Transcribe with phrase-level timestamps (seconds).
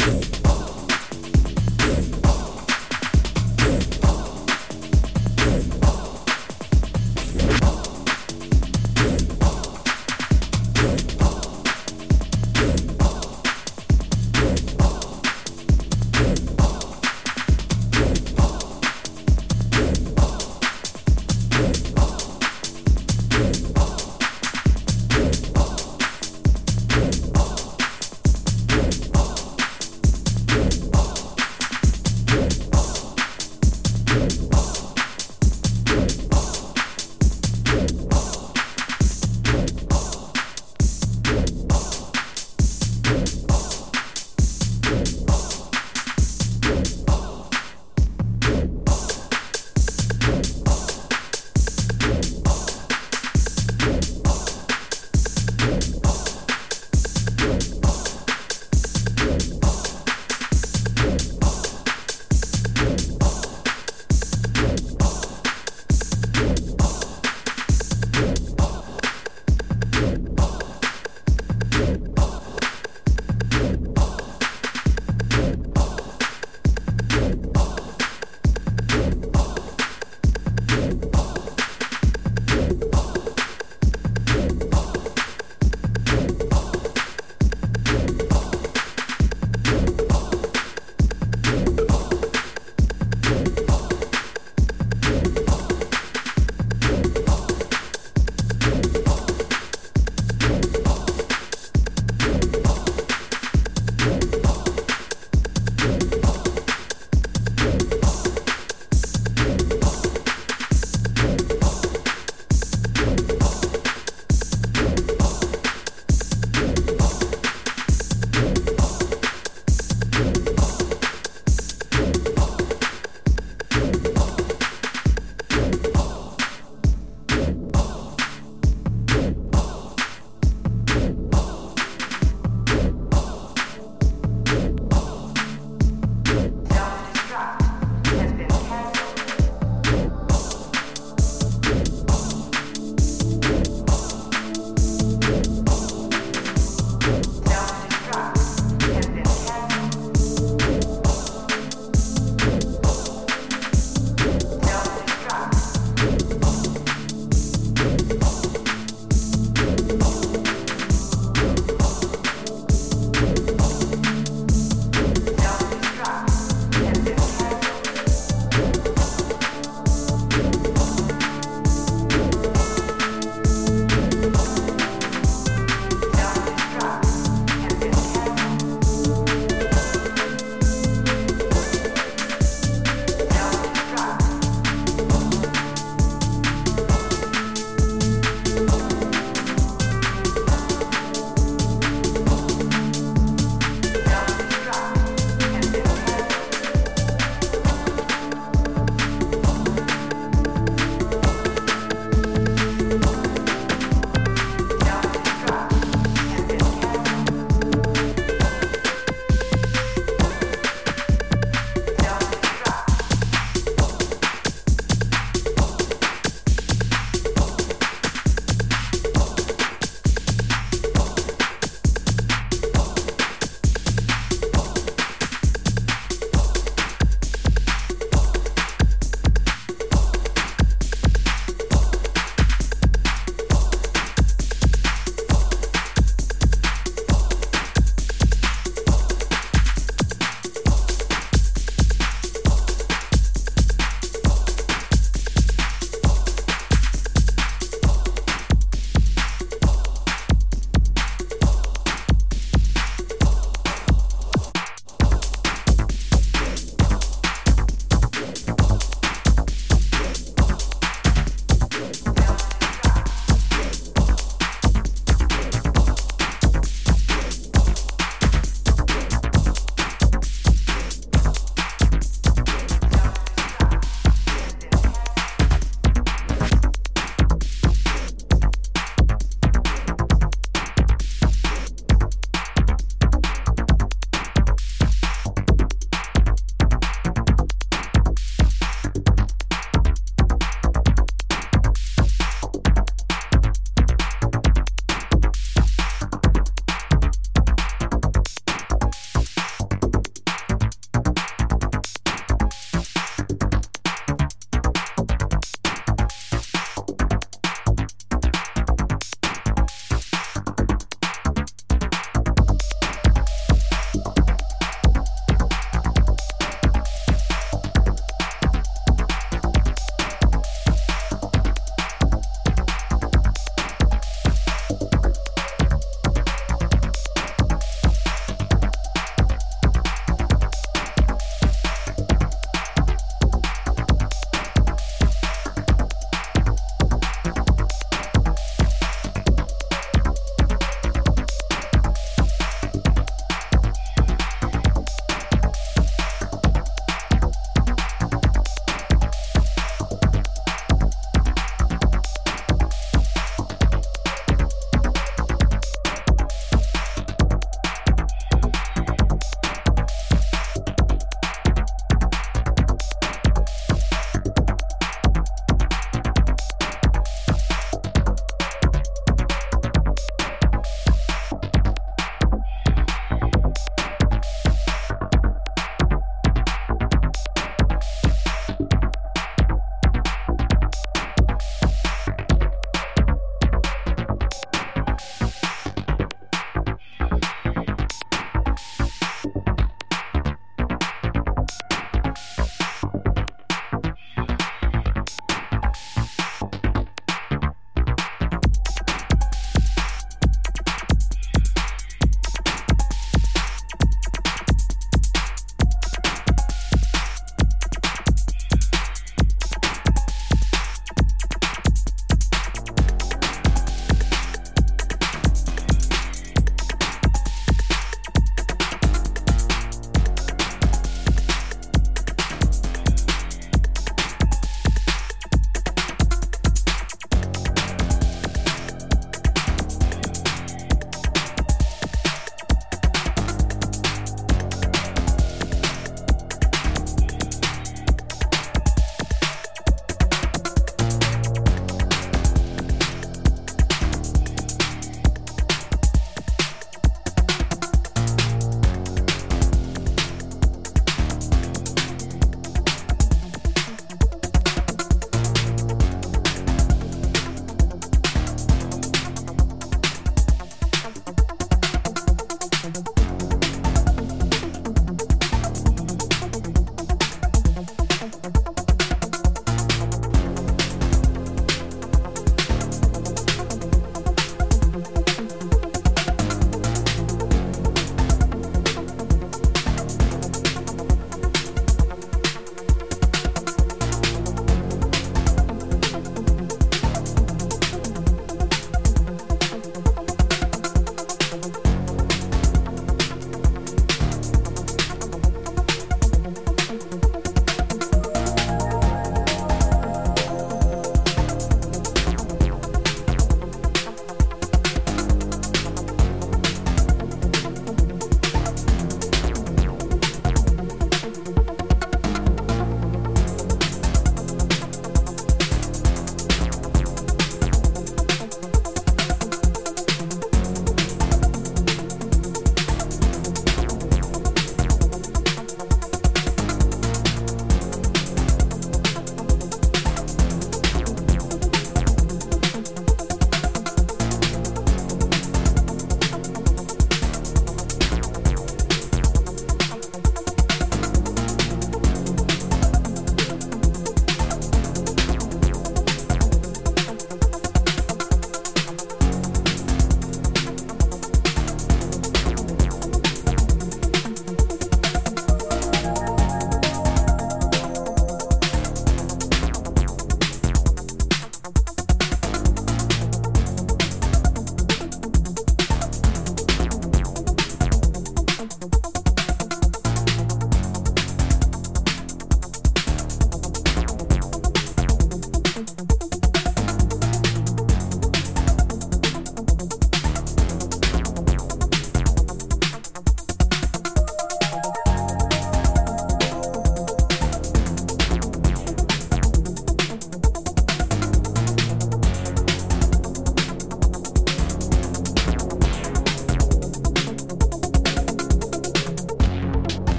[0.00, 0.39] Show.